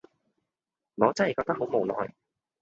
[0.95, 2.11] 我真係覺得好無奈